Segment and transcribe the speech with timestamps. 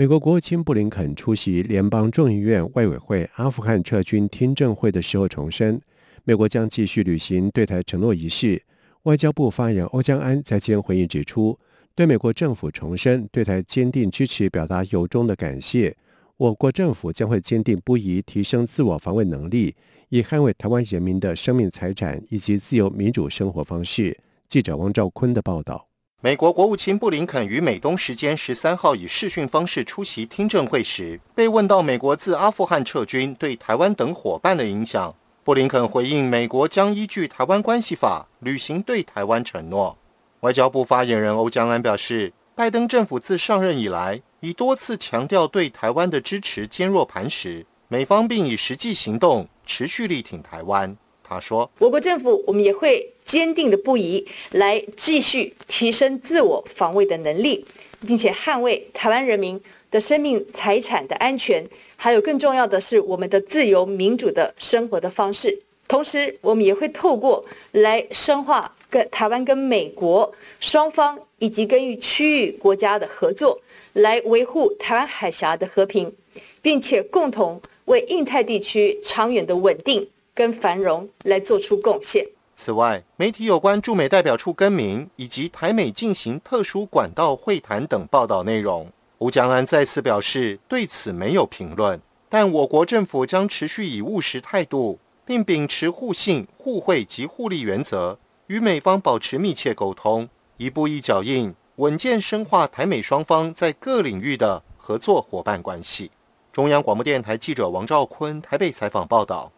[0.00, 5.78] 美国国务卿布林肯出席联邦众议院外委会阿富汗撤军听证会的时候重申，
[6.24, 8.62] 美国将继续履行对台承诺一事。
[9.02, 11.58] 外交部发言人欧江安在今回应指出，
[11.94, 15.94] 对美国政府重申对台坚定支持表达由衷的感谢。
[16.38, 19.76] 我国政府将会坚定不移提升自我防卫能力，
[20.08, 24.18] 以捍卫台湾人民的生命财产以及自由民主生活方式。
[24.48, 25.89] 记者王兆坤的报道。
[26.22, 39.96] 美国国务卿布林肯于美东时间十三号以视讯方式出席听证会时，被问到美国自阿富汗撤军对台湾等伙伴的影响，布林肯回应：美国将依据《台湾关系法》履行对台湾承诺。
[40.40, 50.94] 外交部发言人欧江安表示，拜登政府自上任以来，已多次强调对台湾的支持坚若磐石，美方并以实际行动持续力挺台湾。
[51.22, 57.64] 他说：“我国政府，我们也会坚定的不移来继续提升自我防卫的能力，
[58.04, 61.64] 并且捍卫台湾人民的生命财产的安全，
[61.94, 65.56] 还有更重要的是我们的自由民主的生活的方式。
[65.86, 73.60] 同时，我们也会透过来深化跟台湾跟美国双方以及跟与区域国家的合作，
[73.92, 76.12] 来维护台湾海峡的和平，
[76.60, 82.26] 并且共同为印太地区长远的稳定。”跟繁荣来做出贡献。
[82.62, 91.98] 此外，媒体有关驻美代表处更名以及台美进行特殊管道会谈等报道内容，吴江安再次表示对此没有评论。
[92.28, 98.18] 但我国政府将持续以务实态度，并秉持互信、互惠及互利原则，
[98.48, 106.10] 与美方保持密切沟通，一步一脚印，稳健深化台美双方在各领域的合作伙伴关系。
[106.52, 109.50] 中央广播电台记者王兆坤台北采访报道。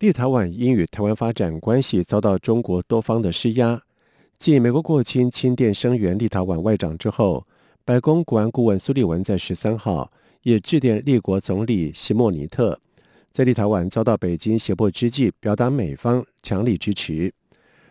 [0.00, 3.82] 立陶宛因与台湾发展关系遭到中国多方的施压，
[4.38, 7.46] 继美国国务卿亲电声援立陶宛外长之后，
[7.84, 10.10] 白宫国安顾问苏利文在十三号
[10.42, 12.80] 也致电立国总理西莫尼特，
[13.30, 17.30] 在立陶宛遭到北京胁迫之际，表达美方强力支持。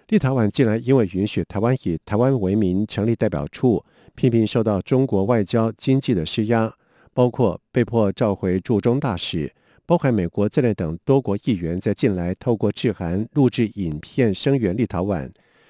[0.08, 6.74] 立陶宛近来因为允许台湾以台湾为名成立代表处，频频受到中国外交、经济的施压，
[7.14, 9.54] 包括被迫召回驻中大使。
[9.90, 15.28] 包含美国在内等多国议员在近来透过致函、录制影片声援立陶宛。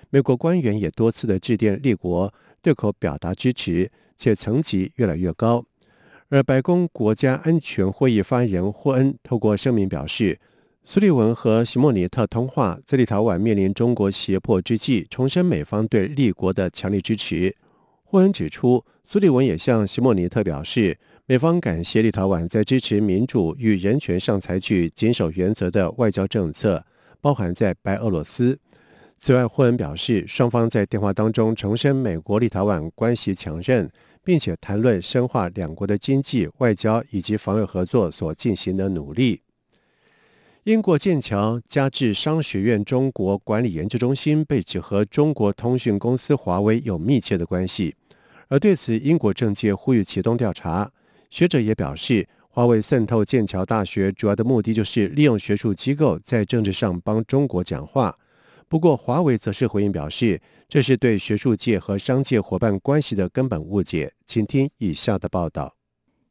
[0.09, 5.63] 美国官员也多次的致电立国，对口表达支持，且层级越来越高。
[6.27, 10.37] 而白宫国家安全会议发言人霍恩透过声明表示，
[10.83, 17.55] 苏利文和席莫尼特通话，在立陶宛面临中国胁迫之际，重申美方对立国的强力支持。
[18.11, 20.97] 霍恩指出，苏利文也向席莫尼特表示。
[21.27, 26.83] 美方感谢立陶宛在支持民主与人权上采取谨守原则的外交政策，
[27.21, 28.57] 包含在白俄罗斯。
[29.19, 33.87] 此外，霍恩表示，双方在电话当中重申美国立陶宛关系强韧，
[34.23, 39.43] 并且谈论深化两国的经济、外交以及防卫合作所进行的努力。
[40.63, 47.95] 英国剑桥加治商学院中国管理研究中心被指和中国通讯公司华为有密切的关系，
[48.49, 50.91] 而对此，英国政界呼吁启动调查。
[51.29, 58.17] 学者也表示，华为渗透剑桥大学主要的目的就是利用学术机构在政治上帮中国讲话。
[58.67, 64.13] 不过，华为则是回应表示，这是对学术界和商界伙伴关系的根本误解。
[64.25, 65.75] 请听以下的报道：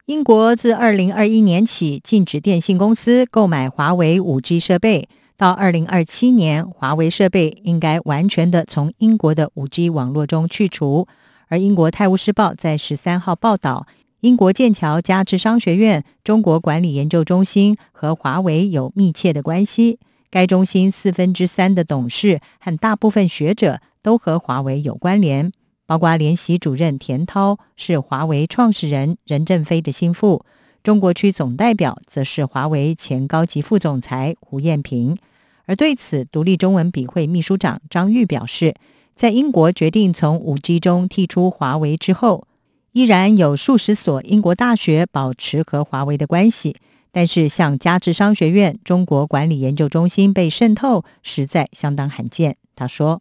[0.07, 11.07] 英国自二零二一年起禁止电信公司购买华为五 G 设备，到二零二七年，华为设备应该完全的从英国的五 G 网络中去除。
[11.49, 13.87] 而英国《泰晤士报》在十三号报道。
[14.21, 20.01] 英国剑桥加智商学院中国管理研究中心和华为有密切的关系。
[20.29, 25.53] 该中心四分之三的董事和大部分学者都和华为有关联，
[25.87, 30.45] 包括联席主任田涛是华为创始人任正非的心腹，
[30.83, 35.17] 中国区总代表则是华为前高级副总裁胡艳平。
[35.65, 38.75] 而对此，独立中文笔会秘书长张玉表示，
[39.19, 42.47] 在英国决定从五 G 中剔出华为之后。
[42.93, 46.75] 依然有数十所英国大学保持和华为的关系，
[47.13, 52.57] 但是像加智商学院中国管理研究中心被渗透，实在相当罕见。
[52.75, 53.21] 他说：“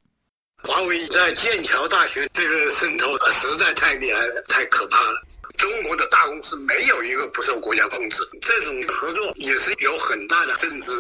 [0.64, 5.28] 华为在剑桥大学这个渗透实在太厉害了，太可怕了。
[5.58, 10.92] 中中国的大公司没有一个不受国家控制，这种合作也是有很大的政治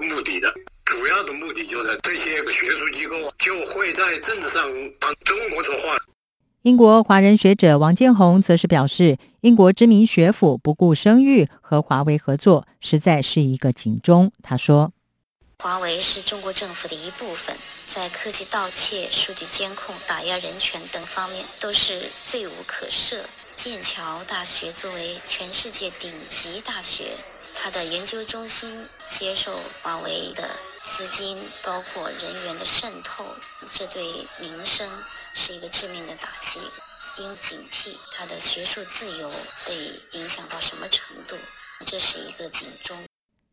[0.00, 0.52] 目的的。
[0.84, 4.68] 主要的目的就是这些学术机构就会在政治上
[4.98, 5.96] 帮中国说话。
[6.62, 14.32] 英国华人学者王建宏则是表示，英国知名学府不顾声誉和华为合作，实在是一个警钟。
[14.42, 14.92] 他说
[15.62, 17.56] ：“华为是中国政府的一部分，
[17.86, 23.18] 在科技盗窃、数据监控、打压人权等方面都是罪无可赦。
[23.56, 27.04] 剑桥大学作为全世界顶级大学，
[27.54, 28.68] 它的研究中心
[29.08, 29.52] 接受
[29.82, 30.48] 华为的。”
[30.84, 33.24] 资金包括人员的渗透，
[33.72, 34.04] 这对
[34.38, 34.86] 民生
[35.32, 36.60] 是一个致命的打击，
[37.22, 39.30] 应警惕他的学术自由
[39.66, 39.74] 被
[40.18, 41.36] 影响到什么程度，
[41.86, 42.94] 这是一个警钟。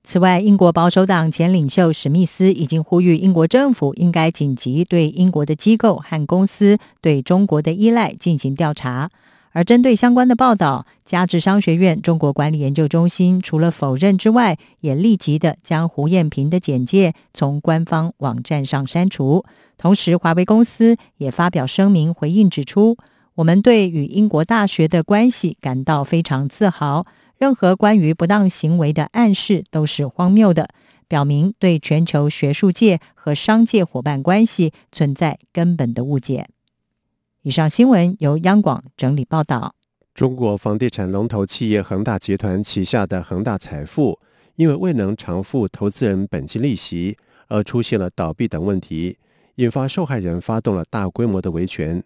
[0.03, 9.09] 此外，英国保守党前领袖史密斯已经呼吁英国政府应该紧急对英国的机构和公司对中国的依赖进行调查。
[9.53, 19.43] 而针对相关的报道，加智商学院中国管理研究中心除了否认之外，也立即的将胡艳平的简介从官方网站上删除。
[19.77, 22.95] 同时，华为公司也发表声明回应，指出
[23.35, 27.05] ：“我们对与英国大学的关系感到非常自豪。
[27.37, 30.69] 任何关于不当行为的暗示都是荒谬的，
[31.07, 36.47] 表明对全球学术界和商界伙伴关系存在根本的误解。”
[37.43, 39.73] 以上新闻由央广整理报道。
[40.13, 44.19] 中国房地产龙头企业恒大集团旗下的恒大财富，
[44.57, 47.17] 因为未能偿付投资人本金利息，
[47.47, 49.17] 而出现了倒闭等问题，
[49.55, 52.03] 引发受害人发动了大规模的维权。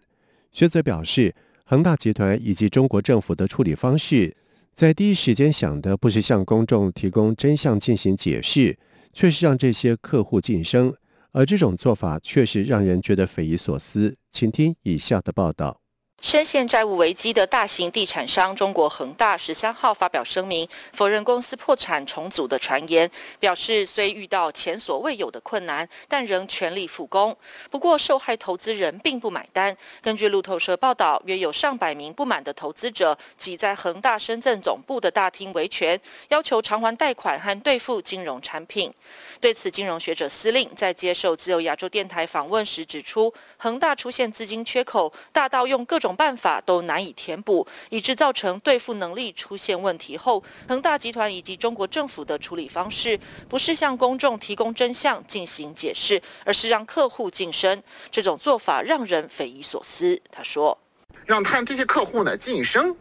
[0.52, 1.34] 学者表示，
[1.64, 4.34] 恒大集团以及中国政府的处理方式，
[4.72, 8.78] 在第一时间想的不是向公众提供真相进行解释，
[9.12, 10.94] 却是让这些客户晋升。
[11.36, 14.16] 而这种做法确实让人觉得匪夷所思。
[14.30, 15.85] 请听以下的报道。
[16.22, 23.08] 深陷债务危机的大型地产商中国恒大十三号发表声明，否认公司破产重组的传言，
[23.38, 27.36] 表示虽遇到前所未有的困难，但仍全力复工。
[27.70, 29.76] 不过，受害投资人并不买单。
[30.00, 38.92] 根据路透社报道，约有上百名不满的投资者挤在恒大深圳总部的大厅维权，要求偿还贷款和兑付金融产品。
[39.38, 53.18] 对此，金融学者司令在接受自由亚洲电台访问时指出，恒大出现资金缺口，大到用各种种办法都难以填补，以致造成兑付能力出现问题后，恒大集团以及中国政府的处理方式，
[53.48, 57.82] 不是向公众提供真相进行解释，而是让客户晋升。
[58.10, 60.20] 这种做法让人匪夷所思。
[60.30, 60.78] 他说
[61.26, 62.96] ：“让他这些客户呢晋升，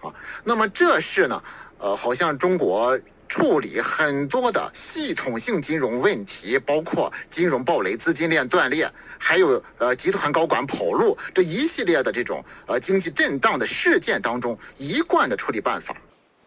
[0.00, 0.14] 啊，
[0.44, 1.42] 那么这是呢，
[1.78, 8.88] 呃，好像中国。”处理很多的系统性金融问题，包括金融暴雷、资金链断裂，
[9.18, 15.96] 还有呃集团高管跑路这一系列的这种呃经济震荡的事件当中一贯的处理办法。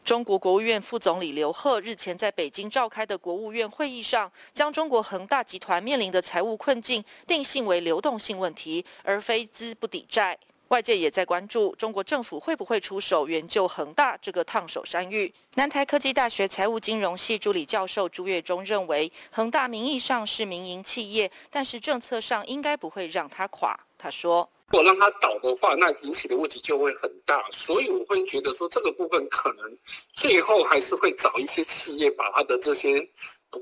[0.04, 10.38] 中国国务院副总理刘鹤日前在北京召开的国务院会议上，将中国恒大集团面临的财务困境定性为流动性问题，而非资不抵债。
[10.70, 15.34] 外界也在关注中国政府会不会出手援救恒大这个烫手山芋。
[15.56, 23.80] 南台科技大学财务金融系助理教授朱月忠认为，恒大名义上是民营企业，但是政策上应该不会让它垮。
[23.98, 27.44] 他说：“如果让它倒的话，那引起的问题就会很大。
[27.52, 29.78] 所以我会觉得说，这个部分可能
[30.14, 33.00] 最后还是会找一些企业，把它的这些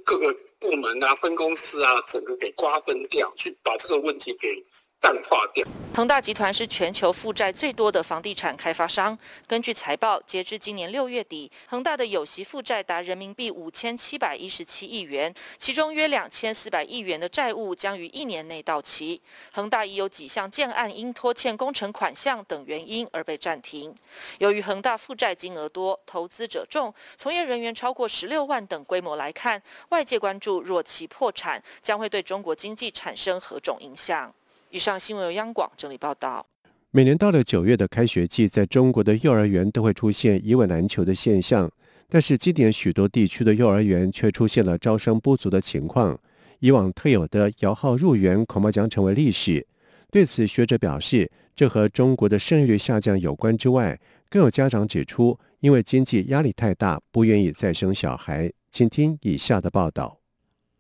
[0.03, 4.65] 各个部门啊、分公司啊，整个给瓜分掉，去把这个问题给。”
[5.05, 5.63] 淡化掉。
[5.93, 9.15] 恒大集团是全球负债最多的房地产开发商。
[9.45, 19.21] 根据财报，截至今年六月底，恒大的有息负债达人民币五千七百一十七亿元，其中约两千四百亿元的债务将于一年内到期。
[19.51, 23.93] 恒大已有几项建案因拖欠工程款项等原因而被暂停。
[24.39, 34.33] 由于恒大负债金额多、投资者众、从业人员超过十六万等规模来看，外界关注若其破产，将会对中国经济产生何种影响。
[34.75, 36.45] 以上新闻由央广整理报道。
[36.91, 41.71] 每年到了九月的开学季，在中国的幼儿园都会出现一位难求的现象，
[42.09, 46.19] 但是今年许多地区的幼儿园却出现了招生不足的情况。
[46.59, 49.65] 以往特有的摇号入园恐怕将成为历史。
[50.11, 53.97] 对此，学者表示，这和中国的生育率下降有关之外，
[54.29, 58.51] 更有家长指出，因为经济压力太大，不愿意再生小孩。
[58.69, 60.19] 请听以下的报道。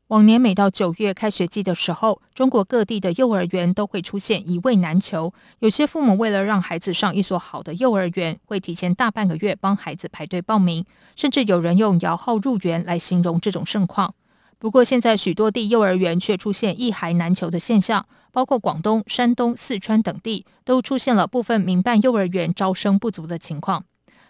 [0.09, 5.33] 往年每到九月开学季的时候，中国各地的幼儿园都会出现一位难求。
[5.57, 10.85] 有些父母为了让孩子上一所好的幼儿园，会提前大半个月帮孩子排队报名，
[11.15, 14.13] 甚至有人用摇号入园来形容这种盛况。
[14.59, 23.83] 不过，现在许多地幼儿园却出现一孩难求的现象，包括广东、山东、四川等地都出现了部分民办幼儿园招生不足的情况。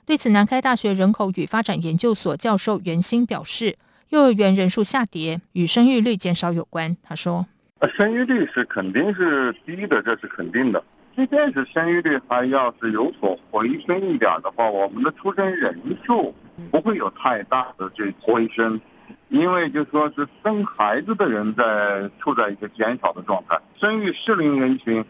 [0.06, 3.78] 对此，南开大学人口与发展研究所教授袁兴表示，
[4.16, 6.96] 幼儿园人数下跌与生育率减少有关。
[7.04, 7.46] 他说
[7.94, 10.82] ：“生育率是肯定是低的，这是肯定的。
[11.18, 16.34] 即便是生育率还要是有所回升一点的话，我们的出生人数
[16.72, 18.80] 不会有太大的这回升，
[19.28, 25.04] 因为就说是生孩子的人在处在一个减少的状态，生育适龄人群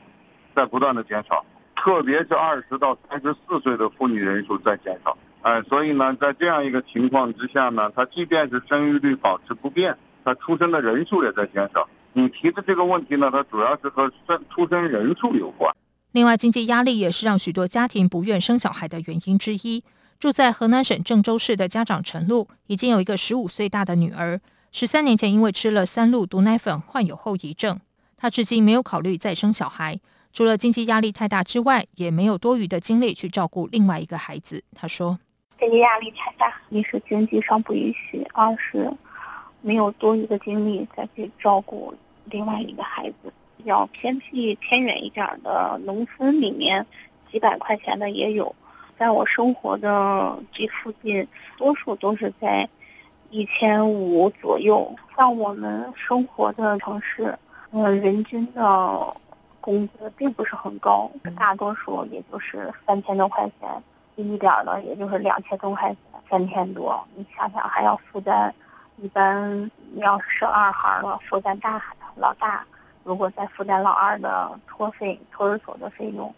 [0.55, 1.45] 在不断的减少。”
[1.77, 5.15] 特别是二十到三十四岁的妇女人数在减少，
[5.45, 11.87] 哎，所以呢，在这样一个情况之下呢，它即便是生育率保持不变，它出生的人数也在减少。
[12.13, 15.71] 你提的这个问题呢，它主要是和生出生人数有关。
[16.13, 19.83] 另外，经济压力也是让许多家庭不愿生小孩的原因之一。
[20.19, 27.79] 住在河南省郑州市的家长陈露，已经有一个十五岁大的女儿，十三年前因为吃了三鹿毒奶粉患有后遗症，
[28.17, 29.99] 她至今没有考虑再生小孩。
[30.33, 34.63] 除了经济压力太大之外，也没有多余的精力去照顾另外一个孩子。
[34.73, 35.19] 她说
[35.59, 38.91] ：“经济压力太大，一是经济上不允许，二是
[39.61, 41.93] 没有多余的精力再去照顾
[42.25, 43.33] 另外一个孩子。
[43.57, 46.85] 比较偏僻、偏远一点的农村里面，
[47.31, 48.53] 几百块钱的也有。
[48.97, 52.67] 在我生活的这附近，多数都是在
[53.29, 54.95] 一千五左右。
[55.17, 57.37] 像我们生活的城市，
[57.71, 59.15] 呃，人均的。”
[59.65, 63.67] 工资并不是很高，大多数也就是三千多块钱，
[64.15, 65.97] 低一点的也就是两千多块钱，
[66.29, 67.05] 三千多。
[67.15, 68.53] 你想想还要负担，
[68.97, 71.81] 一般你要是生二孩了，负担大
[72.15, 72.65] 老大，
[73.03, 76.33] 如果再负担老二的托费、托儿所的费用，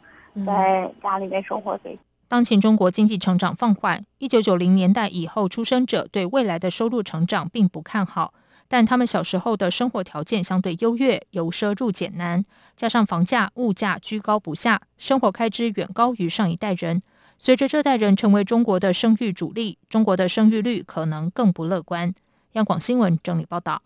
[0.46, 1.98] 在家里面生活费。
[2.27, 8.34] 当前中国经济成长放缓，一九九零年代以后出生者对未来的收入成长并不看好。
[8.69, 12.43] 但他们小时候的生活条件相对优越，由奢入俭难，
[12.75, 17.01] 加上房价、物价居高不下，生活开支远高于上一代人。
[17.39, 22.13] 随着这代人成为中国的生育主力，中国的生育率可能更不乐观。
[22.53, 23.82] 央广新闻整理报道。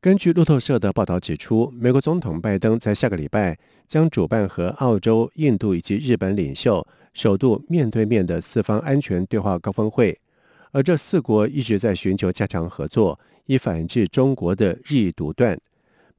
[0.00, 10.18] 根据路透社的报道指出，美国总统拜登在下个礼拜将主办和澳洲、印度以及日本领袖首度面对面的四方安全对话高峰会，
[10.72, 13.18] 而这四国一直在寻求加强合作。
[13.46, 15.58] 以反制中国的日益独断。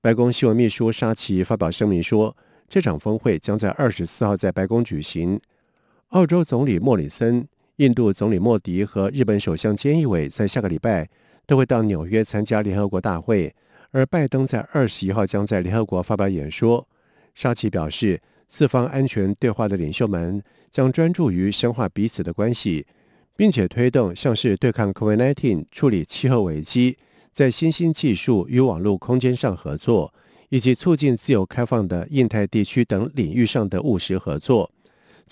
[0.02, 2.36] 白宫新闻秘书沙奇发表声明说，
[2.68, 5.40] 这场峰会将在二十四号在白宫举行。
[6.12, 11.10] 澳洲总理莫里森、印度总理莫迪和日本首相菅义伟在下个礼拜
[11.48, 13.56] 都会到纽约参加联合国大会，
[13.92, 16.86] 而拜登在二十一号将在联合国发表演说。
[17.34, 22.86] 沙奇表示，四方安全对话的领袖们将专注于深化彼此的关系，
[23.38, 26.98] 并且推动像是对抗 COVID-19、处理气候危机。
[27.32, 30.14] 在新兴技术与网络空间上合作，
[30.50, 34.70] 以及促进自由开放的印太地区等领域上的务实合作，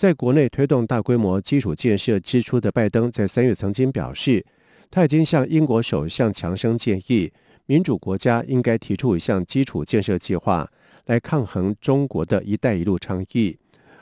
[0.00, 4.42] 在国内推动大规模基础建设支出的拜登，在三月曾经表示，
[4.90, 7.30] 他已经向英国首相强生建议，
[7.66, 10.66] 民主国家应该提出一项基础建设计划，
[11.04, 13.54] 来抗衡中国的一带一路倡议。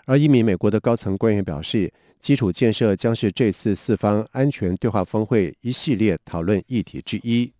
[0.04, 7.52] 而一名美国的高层官员表示，基础建设将是这次四方安全对话峰会一系列讨论议题之一。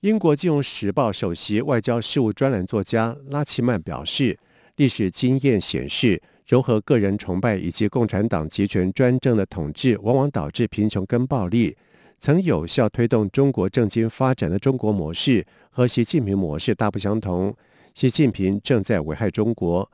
[0.00, 4.36] 英国金融时报首席外交事务专栏作家拉奇曼表示
[4.74, 11.76] ：“历史经验显示，融合个人崇拜以及共产党集权专政的统治，往往导致贫穷跟暴力。
[12.18, 17.54] 曾有效推动中国政经发展的中国模式和习近平模式大不相同。
[17.94, 19.88] 习近平正在危害中国。”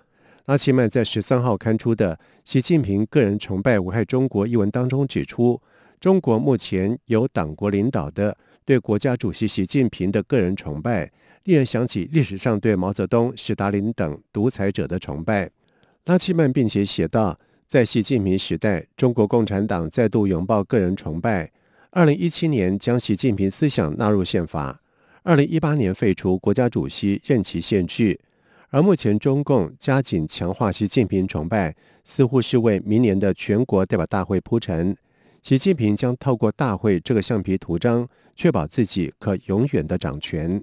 [0.47, 5.61] 拉奇曼在十三号刊出的《习近平个人崇拜危害中国》一文当中指出，
[6.01, 8.35] 中国目前由党国领导的。
[8.65, 11.13] 对国家主席习近平的个人崇拜，
[11.45, 15.51] 令人想起历史上对毛泽东、史达林等独裁者的崇拜。
[16.07, 17.37] 拉奇曼并且写道，
[17.67, 21.51] 在习近平时代，中国共产党再度拥抱个人崇拜。
[21.91, 24.81] 二零一七年将习近平思想纳入宪法，
[25.25, 28.17] 二零一八年废除国家主席任期限制。
[28.69, 34.97] 而目前中共加紧强化习近平崇拜，似乎是为明年的全国代表大会铺陈。
[35.43, 38.09] 习近平将透过大会这个橡皮图章。
[38.39, 40.63] 确保自己可永远的掌权。